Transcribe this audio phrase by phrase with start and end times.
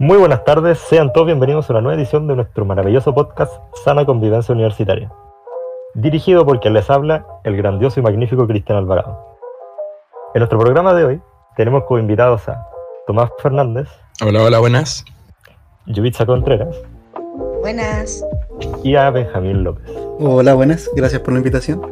[0.00, 4.06] Muy buenas tardes, sean todos bienvenidos a una nueva edición de nuestro maravilloso podcast Sana
[4.06, 5.10] Convivencia Universitaria,
[5.92, 9.18] dirigido por quien les habla, el grandioso y magnífico Cristian Alvarado.
[10.34, 11.20] En nuestro programa de hoy
[11.56, 12.64] tenemos como invitados a
[13.08, 13.88] Tomás Fernández.
[14.24, 15.04] Hola, hola, buenas.
[15.86, 16.80] Yubitsa Contreras.
[17.60, 18.24] Buenas.
[18.84, 19.90] Y a Benjamín López.
[20.20, 21.82] Hola, buenas, gracias por la invitación.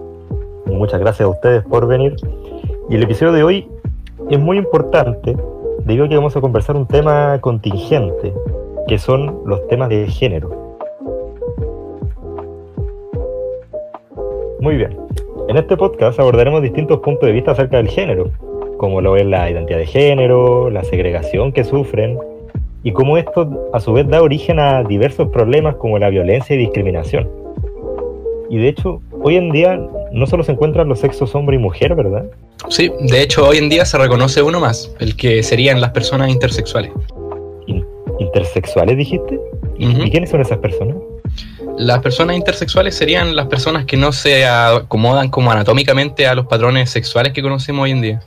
[0.67, 2.15] Muchas gracias a ustedes por venir.
[2.89, 3.69] Y el episodio de hoy
[4.31, 5.37] es muy importante
[5.87, 8.35] debido a que vamos a conversar un tema contingente,
[8.89, 10.77] que son los temas de género.
[14.61, 14.99] Muy bien.
[15.49, 18.31] En este podcast abordaremos distintos puntos de vista acerca del género,
[18.79, 22.19] como lo es la identidad de género, la segregación que sufren,
[22.83, 26.59] y cómo esto a su vez da origen a diversos problemas como la violencia y
[26.59, 27.46] discriminación.
[28.49, 29.81] Y de hecho, hoy en día
[30.13, 32.25] no solo se encuentran los sexos hombre y mujer, ¿verdad?
[32.69, 36.31] Sí, de hecho hoy en día se reconoce uno más, el que serían las personas
[36.31, 36.93] intersexuales.
[38.19, 39.39] ¿Intersexuales dijiste?
[39.79, 40.97] ¿Y quiénes son esas personas?
[41.77, 46.91] Las personas intersexuales serían las personas que no se acomodan como anatómicamente a los patrones
[46.91, 48.23] sexuales que conocemos hoy en día.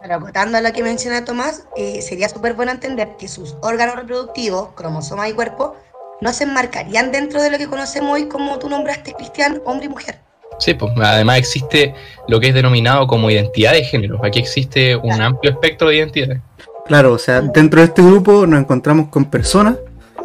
[0.00, 3.96] Pero acotando a lo que menciona Tomás, eh, sería súper bueno entender que sus órganos
[3.96, 5.74] reproductivos, cromosomas y cuerpo,
[6.20, 9.88] no se enmarcarían dentro de lo que conocemos hoy como tú nombraste, Cristian, hombre y
[9.88, 10.18] mujer.
[10.58, 11.94] Sí, pues además existe
[12.28, 14.22] lo que es denominado como identidad de género.
[14.22, 16.40] Aquí existe un amplio espectro de identidades.
[16.86, 19.76] Claro, o sea, dentro de este grupo nos encontramos con personas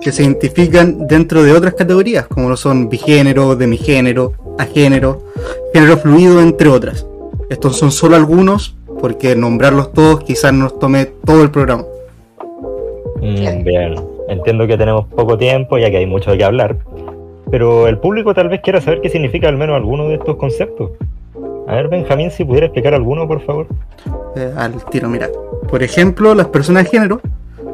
[0.01, 5.23] que se identifican dentro de otras categorías, como lo son bigénero, demigénero, agénero,
[5.73, 7.05] género fluido, entre otras.
[7.49, 11.85] Estos son solo algunos, porque nombrarlos todos quizás nos tome todo el programa.
[13.21, 13.95] Mm, bien,
[14.27, 16.77] entiendo que tenemos poco tiempo, ya que hay mucho de qué hablar,
[17.51, 20.91] pero el público tal vez quiera saber qué significa al menos alguno de estos conceptos.
[21.67, 23.67] A ver, Benjamín, si pudiera explicar alguno, por favor.
[24.35, 25.29] Eh, al tiro, mira.
[25.69, 27.21] Por ejemplo, las personas de género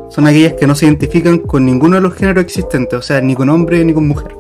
[0.09, 3.35] son aquellas que no se identifican con ninguno de los géneros existentes, o sea, ni
[3.35, 4.31] con hombre ni con mujer.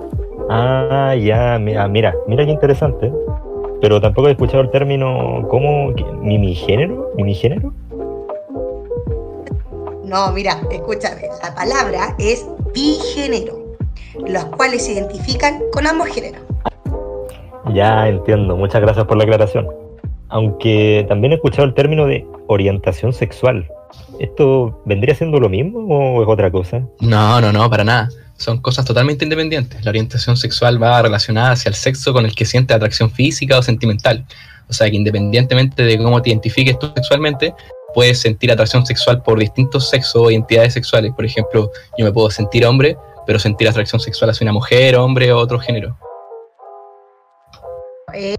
[0.49, 3.11] Ah, ya, mira, mira, mira qué interesante.
[3.81, 5.91] Pero tampoco he escuchado el término ¿cómo?
[6.21, 7.11] ¿Mimigénero?
[7.15, 7.73] ¿Mimigénero?
[10.11, 13.77] No, mira, escúchame, la palabra es bigénero
[14.27, 16.41] los cuales se identifican con ambos géneros.
[17.73, 19.69] Ya entiendo, muchas gracias por la aclaración.
[20.27, 23.65] Aunque también he escuchado el término de orientación sexual.
[24.19, 26.85] ¿Esto vendría siendo lo mismo o es otra cosa?
[26.99, 28.09] No, no, no, para nada.
[28.35, 29.81] Son cosas totalmente independientes.
[29.85, 33.61] La orientación sexual va relacionada hacia el sexo con el que siente atracción física o
[33.61, 34.25] sentimental.
[34.67, 37.53] O sea que independientemente de cómo te identifiques tú sexualmente,
[37.93, 41.11] puedes sentir atracción sexual por distintos sexos o identidades sexuales.
[41.15, 45.31] Por ejemplo, yo me puedo sentir hombre, pero sentir atracción sexual hacia una mujer, hombre
[45.31, 45.97] o otro género.
[48.13, 48.35] Eh,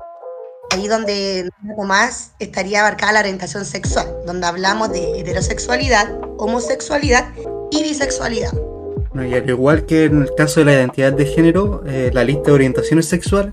[0.71, 1.49] ahí donde
[1.87, 7.33] más estaría abarcada la orientación sexual, donde hablamos de heterosexualidad, homosexualidad
[7.71, 8.53] y bisexualidad.
[9.15, 12.45] y al igual que en el caso de la identidad de género, eh, la lista
[12.47, 13.53] de orientaciones sexuales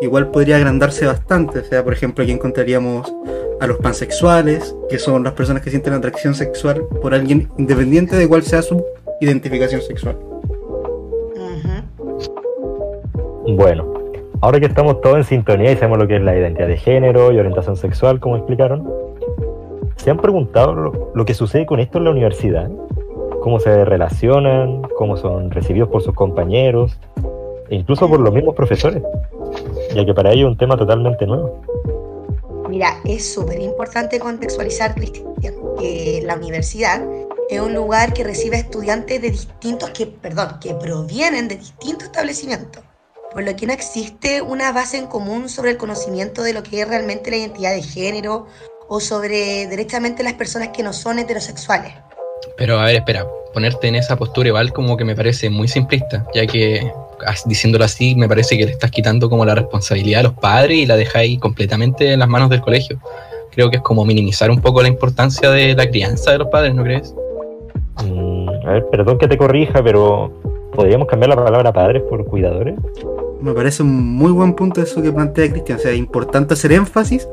[0.00, 1.60] igual podría agrandarse bastante.
[1.60, 3.12] O sea, por ejemplo, aquí encontraríamos
[3.60, 8.28] a los pansexuales, que son las personas que sienten atracción sexual por alguien independiente de
[8.28, 8.84] cuál sea su
[9.20, 10.16] identificación sexual.
[13.46, 13.92] Bueno,
[14.40, 17.30] ahora que estamos todos en sintonía y sabemos lo que es la identidad de género
[17.30, 18.88] y orientación sexual, como explicaron,
[19.96, 20.74] ¿se han preguntado
[21.14, 22.70] lo, que sucede con esto en la universidad?
[23.42, 24.82] ¿Cómo se relacionan?
[24.96, 26.98] ¿Cómo son recibidos por sus compañeros?
[27.68, 29.02] E incluso por los mismos profesores,
[29.94, 31.60] ya que para ellos es un tema totalmente nuevo.
[32.74, 37.00] Mira, es súper importante contextualizar, que la universidad
[37.48, 42.82] es un lugar que recibe estudiantes de distintos, que, perdón, que provienen de distintos establecimientos
[43.32, 46.80] por lo que no existe una base en común sobre el conocimiento de lo que
[46.80, 48.48] es realmente la identidad de género
[48.88, 51.94] o sobre directamente las personas que no son heterosexuales.
[52.56, 56.26] Pero a ver, espera, ponerte en esa postura igual como que me parece muy simplista,
[56.34, 56.90] ya que
[57.46, 60.86] diciéndolo así me parece que le estás quitando como la responsabilidad a los padres y
[60.86, 62.98] la dejáis completamente en las manos del colegio.
[63.52, 66.74] Creo que es como minimizar un poco la importancia de la crianza de los padres,
[66.74, 67.14] ¿no crees?
[68.04, 70.32] Mm, a ver, perdón que te corrija, pero
[70.72, 72.74] ¿podríamos cambiar la palabra padres por cuidadores?
[73.44, 75.78] me parece un muy buen punto eso que plantea Cristian.
[75.78, 77.28] O sea, es importante hacer énfasis,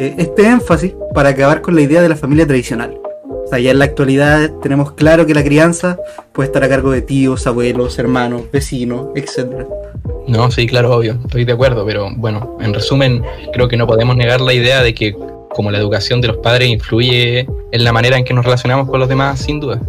[0.00, 2.98] eh, este énfasis, para acabar con la idea de la familia tradicional.
[3.44, 5.98] O sea, ya en la actualidad tenemos claro que la crianza
[6.32, 9.66] puede estar a cargo de tíos, abuelos, hermanos, vecinos, etc.
[10.26, 14.16] No, sí, claro, obvio, estoy de acuerdo, pero bueno, en resumen, creo que no podemos
[14.16, 15.14] negar la idea de que
[15.50, 18.98] como la educación de los padres influye en la manera en que nos relacionamos con
[18.98, 19.80] los demás, sin duda.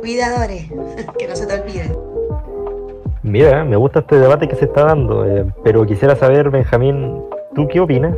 [0.00, 0.66] Cuidadores,
[1.18, 1.96] que no se te olviden.
[3.22, 7.20] Mira, me gusta este debate que se está dando, eh, pero quisiera saber, Benjamín,
[7.54, 8.16] ¿tú qué opinas?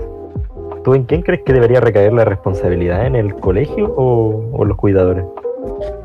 [0.85, 3.07] ¿Tú en quién crees que debería recaer la responsabilidad?
[3.07, 5.25] ¿En el colegio o, los cuidadores?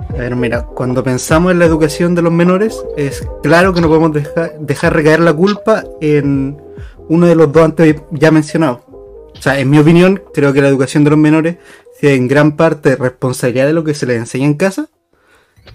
[0.09, 3.87] A ver, mira, cuando pensamos en la educación de los menores, es claro que no
[3.87, 6.61] podemos dejar, recaer la culpa en
[7.07, 8.79] uno de los dos antes ya mencionados.
[8.87, 11.57] O sea, en mi opinión, creo que la educación de los menores,
[11.99, 14.89] si en gran parte responsabilidad de lo que se les enseña en casa,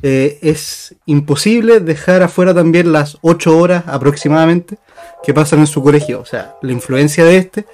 [0.02, 4.78] eh, es imposible dejar afuera también las ocho horas aproximadamente
[5.22, 6.20] que pasan en su colegio.
[6.20, 7.66] O sea, la influencia de este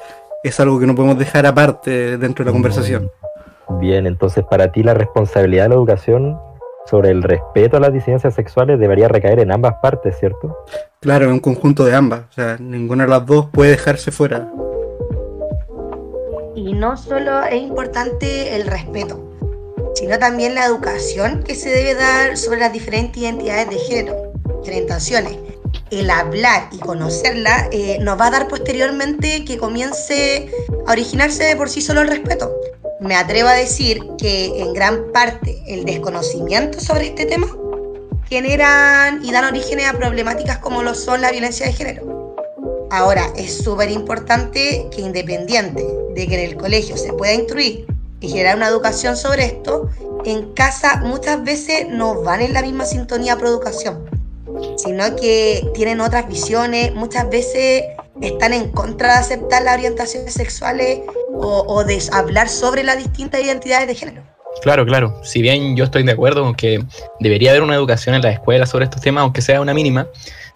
[0.48, 3.10] es algo que no podemos dejar aparte dentro de la conversación.
[3.80, 6.38] Bien, entonces para ti la responsabilidad de la educación
[6.86, 10.56] sobre el respeto a las disidencias sexuales debería recaer en ambas partes, ¿cierto?
[11.00, 12.20] Claro, en un conjunto de ambas.
[12.30, 14.48] O sea, ninguna de las dos puede dejarse fuera.
[16.54, 19.20] Y no solo es importante el respeto,
[19.94, 24.32] sino también la educación que se debe dar sobre las diferentes identidades de género,
[24.62, 25.36] orientaciones.
[25.90, 30.50] El hablar y conocerla eh, nos va a dar posteriormente que comience
[30.84, 32.52] a originarse de por sí solo el respeto.
[33.00, 37.46] Me atrevo a decir que en gran parte el desconocimiento sobre este tema
[38.28, 42.34] generan y dan orígenes a problemáticas como lo son la violencia de género.
[42.90, 45.84] Ahora, es súper importante que independiente
[46.14, 47.86] de que en el colegio se pueda instruir
[48.20, 49.88] y generar una educación sobre esto,
[50.24, 54.08] en casa muchas veces no van en la misma sintonía pro educación,
[54.76, 57.84] sino que tienen otras visiones, muchas veces
[58.20, 61.00] están en contra de aceptar las orientaciones sexuales
[61.34, 64.22] o, de hablar sobre las distintas identidades de género.
[64.62, 65.20] Claro, claro.
[65.22, 66.82] Si bien yo estoy de acuerdo con que
[67.20, 70.08] debería haber una educación en la escuela sobre estos temas, aunque sea una mínima,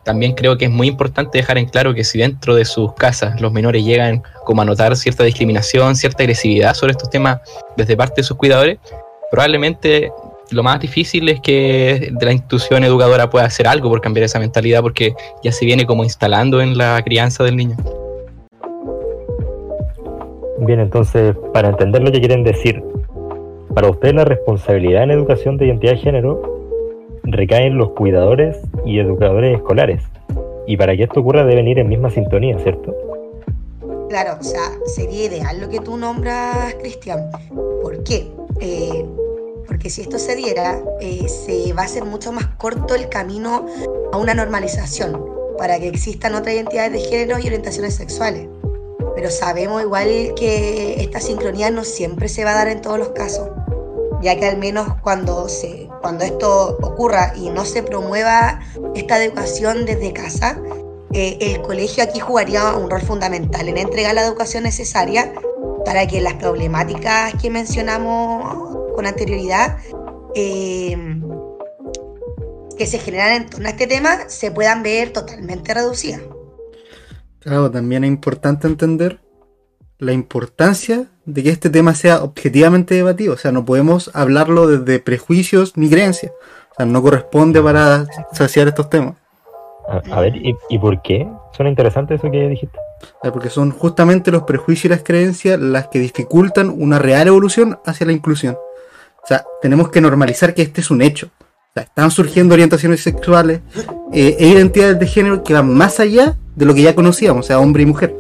[0.05, 3.39] también creo que es muy importante dejar en claro que si dentro de sus casas
[3.41, 7.41] los menores llegan como a notar cierta discriminación, cierta agresividad sobre estos temas
[7.77, 8.79] desde parte de sus cuidadores,
[9.31, 10.11] probablemente
[10.53, 14.83] lo más difícil es que la institución educadora pueda hacer algo por cambiar esa mentalidad
[14.83, 17.77] porque ya se viene como instalando en la crianza del niño.
[20.59, 22.83] Bien, entonces, para entender lo que quieren decir,
[23.75, 26.61] para usted la responsabilidad en educación de identidad de género
[27.25, 30.03] recae en los cuidadores y educadores escolares.
[30.67, 32.95] Y para que esto ocurra deben ir en misma sintonía, ¿cierto?
[34.09, 37.31] Claro, o sea, sería ideal lo que tú nombras, Cristian.
[37.81, 38.27] ¿Por qué?
[38.61, 39.05] Eh,
[39.81, 43.65] porque si esto se diera, eh, se va a hacer mucho más corto el camino
[44.13, 45.25] a una normalización
[45.57, 48.47] para que existan otras identidades de género y orientaciones sexuales.
[49.15, 53.09] Pero sabemos igual que esta sincronía no siempre se va a dar en todos los
[53.13, 53.49] casos,
[54.21, 58.61] ya que al menos cuando, se, cuando esto ocurra y no se promueva
[58.95, 60.61] esta educación desde casa,
[61.15, 65.33] eh, el colegio aquí jugaría un rol fundamental en entregar la educación necesaria
[65.87, 69.79] para que las problemáticas que mencionamos con anterioridad
[70.35, 70.95] eh,
[72.77, 76.21] que se generan en torno a este tema se puedan ver totalmente reducidas.
[77.39, 79.21] Claro, también es importante entender
[79.97, 83.33] la importancia de que este tema sea objetivamente debatido.
[83.33, 86.33] O sea, no podemos hablarlo desde prejuicios ni creencias.
[86.73, 88.05] O sea, no corresponde para
[88.35, 89.15] saciar estos temas.
[90.13, 91.27] A, ver, ¿y, por qué?
[91.53, 92.79] Suena interesante eso que dijiste.
[93.23, 98.05] Porque son justamente los prejuicios y las creencias las que dificultan una real evolución hacia
[98.05, 98.59] la inclusión.
[99.23, 101.31] O sea, tenemos que normalizar que este es un hecho.
[101.39, 103.61] O sea, están surgiendo orientaciones sexuales
[104.13, 107.47] eh, e identidades de género que van más allá de lo que ya conocíamos, o
[107.47, 108.17] sea, hombre y mujer.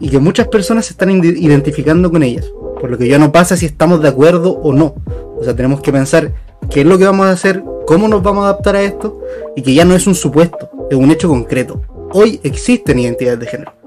[0.00, 2.46] Y que muchas personas se están identificando con ellas.
[2.80, 4.94] Por lo que ya no pasa si estamos de acuerdo o no.
[5.36, 6.32] O sea, tenemos que pensar
[6.70, 9.20] qué es lo que vamos a hacer, cómo nos vamos a adaptar a esto,
[9.56, 11.82] y que ya no es un supuesto, es un hecho concreto.
[12.12, 13.77] Hoy existen identidades de género.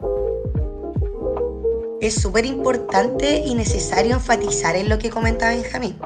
[2.02, 6.00] Es súper importante y necesario enfatizar en lo que comenta Benjamín.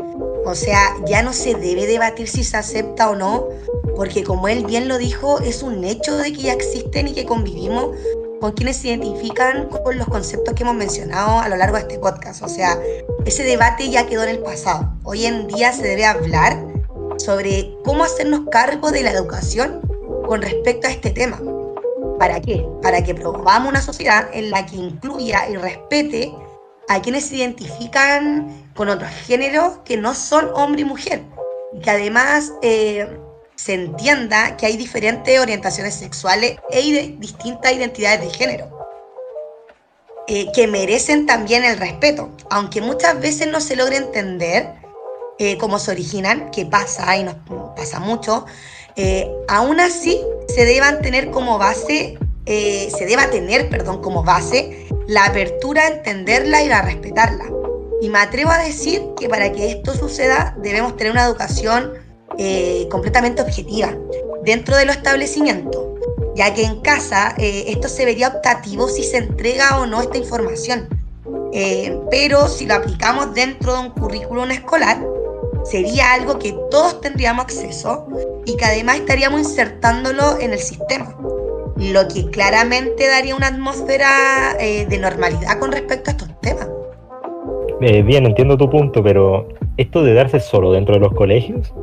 [0.45, 3.47] O sea, ya no se debe debatir si se acepta o no,
[3.95, 7.25] porque como él bien lo dijo, es un hecho de que ya existen y que
[7.25, 7.95] convivimos
[8.41, 11.97] con quienes se identifican con los conceptos que hemos mencionado a lo largo de este
[11.97, 12.43] podcast.
[12.43, 12.77] O sea,
[13.25, 14.91] ese debate ya quedó en el pasado.
[15.03, 16.61] Hoy en día se debe hablar
[17.17, 19.79] sobre cómo hacernos cargo de la educación
[20.27, 21.39] con respecto a este tema.
[22.19, 22.65] ¿Para qué?
[22.81, 26.33] Para que promovamos una sociedad en la que incluya y respete
[26.87, 31.23] a quienes se identifican con otros géneros que no son hombre y mujer.
[31.73, 33.19] Y que además eh,
[33.55, 38.75] se entienda que hay diferentes orientaciones sexuales e distintas identidades de género.
[40.27, 44.73] Eh, que merecen también el respeto, aunque muchas veces no se logre entender
[45.37, 47.35] eh, cómo se originan, que pasa y nos
[47.75, 48.45] pasa mucho,
[49.47, 55.83] aún así se deban tener como base, se deba tener, perdón, como base la apertura
[55.83, 57.45] a entenderla y a respetarla.
[58.01, 61.93] Y me atrevo a decir que para que esto suceda debemos tener una educación
[62.37, 63.95] eh, completamente objetiva
[64.43, 65.81] dentro de los establecimientos,
[66.35, 70.17] ya que en casa eh, esto se vería optativo si se entrega o no esta
[70.17, 70.89] información.
[71.53, 75.01] Eh, pero si lo aplicamos dentro de un currículum escolar,
[75.65, 78.07] sería algo que todos tendríamos acceso
[78.45, 81.17] y que además estaríamos insertándolo en el sistema,
[81.75, 86.67] lo que claramente daría una atmósfera eh, de normalidad con respecto a estos temas.
[87.81, 91.73] Eh, bien, entiendo tu punto, pero ¿esto de darse solo dentro de los colegios?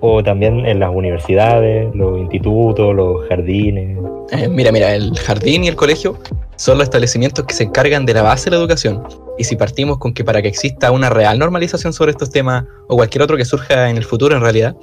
[0.00, 3.98] ¿O también en las universidades, los institutos, los jardines?
[4.32, 6.18] Eh, mira, mira, el jardín y el colegio
[6.56, 9.02] son los establecimientos que se encargan de la base de la educación.
[9.38, 12.96] Y si partimos con que para que exista una real normalización sobre estos temas o
[12.96, 14.76] cualquier otro que surja en el futuro en realidad,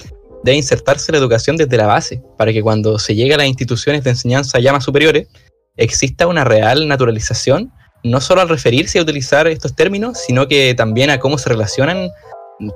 [0.44, 4.03] debe insertarse la educación desde la base, para que cuando se llegue a las instituciones
[4.03, 5.27] de enseñanza ya más superiores,
[5.75, 7.72] exista una real naturalización,
[8.03, 12.10] no solo al referirse a utilizar estos términos, sino que también a cómo se relacionan,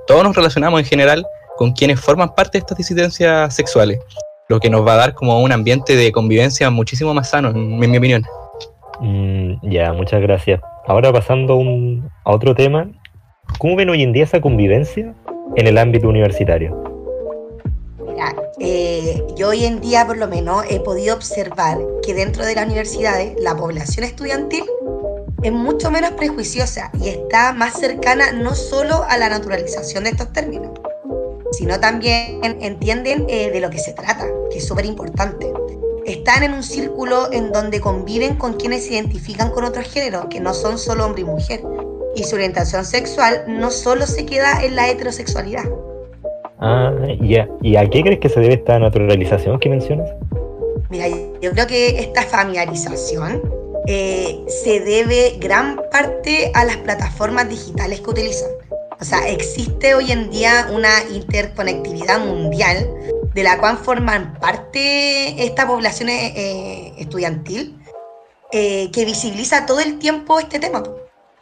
[0.06, 1.26] todos nos relacionamos en general
[1.56, 3.98] con quienes forman parte de estas disidencias sexuales,
[4.48, 7.78] lo que nos va a dar como un ambiente de convivencia muchísimo más sano, en
[7.78, 8.24] mi opinión.
[9.00, 10.60] Mm, ya, muchas gracias.
[10.86, 11.60] Ahora pasando
[12.24, 12.90] a otro tema,
[13.58, 15.14] ¿cómo ven hoy en día esa convivencia
[15.56, 16.82] en el ámbito universitario?
[18.06, 22.54] Mira, eh, yo hoy en día por lo menos he podido observar que dentro de
[22.54, 24.64] las universidades la población estudiantil
[25.42, 30.32] es mucho menos prejuiciosa y está más cercana no solo a la naturalización de estos
[30.32, 30.70] términos,
[31.52, 35.52] sino también entienden eh, de lo que se trata, que es súper importante
[36.06, 40.40] están en un círculo en donde conviven con quienes se identifican con otro género, que
[40.40, 41.62] no son solo hombre y mujer.
[42.16, 45.64] Y su orientación sexual no solo se queda en la heterosexualidad.
[46.60, 47.48] Ah, ya.
[47.62, 50.08] ¿Y a qué crees que se debe esta naturalización que mencionas?
[50.90, 51.08] Mira,
[51.40, 53.42] yo creo que esta familiarización
[53.86, 58.50] eh, se debe gran parte a las plataformas digitales que utilizan.
[59.00, 62.88] O sea, existe hoy en día una interconectividad mundial
[63.34, 67.78] de la cual forman parte esta población eh, eh, estudiantil
[68.52, 70.84] eh, que visibiliza todo el tiempo este tema.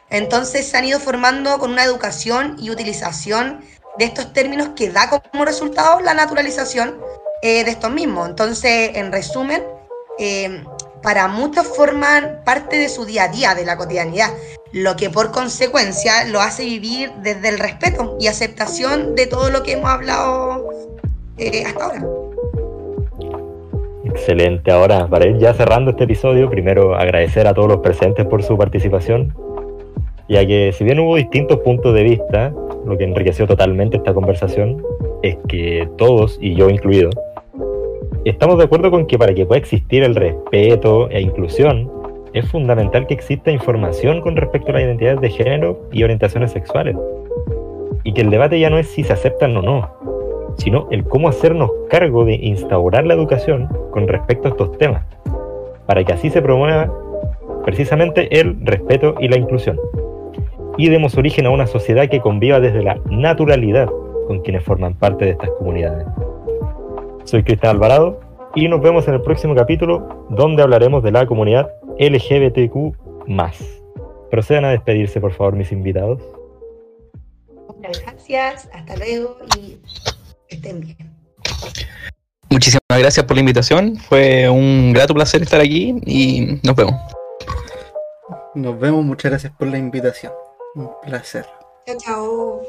[0.09, 3.61] Entonces se han ido formando con una educación y utilización
[3.99, 6.99] de estos términos que da como resultado la naturalización
[7.43, 8.29] de estos mismos.
[8.29, 9.65] Entonces, en resumen,
[11.03, 14.31] para muchos forman parte de su día a día, de la cotidianidad,
[14.71, 19.63] lo que por consecuencia lo hace vivir desde el respeto y aceptación de todo lo
[19.63, 20.73] que hemos hablado
[21.39, 22.07] eh, hasta ahora.
[24.05, 24.71] Excelente.
[24.71, 28.59] Ahora, para ir ya cerrando este episodio, primero agradecer a todos los presentes por su
[28.59, 29.35] participación,
[30.29, 32.53] ya que si bien hubo distintos puntos de vista,
[32.87, 34.83] lo que enriqueció totalmente esta conversación
[35.23, 37.11] es que todos, y yo incluido,
[38.25, 41.91] estamos de acuerdo con que para que pueda existir el respeto e inclusión,
[42.33, 46.97] es fundamental que exista información con respecto a las identidades de género y orientaciones sexuales.
[48.05, 49.91] Y que el debate ya no es si se aceptan o no,
[50.57, 55.05] sino el cómo hacernos cargo de instaurar la educación con respecto a estos temas,
[55.87, 56.93] para que así se promueva
[57.65, 59.79] precisamente el respeto y la inclusión.
[60.79, 63.89] Y demos origen a una sociedad que conviva desde la naturalidad
[64.27, 66.07] con quienes forman parte de estas comunidades.
[67.25, 68.21] Soy Cristian Alvarado
[68.55, 72.97] y nos vemos en el próximo capítulo donde hablaremos de la comunidad LGBTQ.
[74.31, 76.21] Procedan a despedirse, por favor, mis invitados.
[77.69, 79.79] Muchas gracias, hasta luego y
[80.55, 81.13] estén bien.
[82.51, 83.97] Muchísimas gracias por la invitación.
[83.97, 86.95] Fue un grato placer estar aquí y nos vemos.
[88.55, 90.33] Nos vemos, muchas gracias por la invitación.
[90.75, 91.47] Un placer.
[91.87, 92.63] Chao, chao.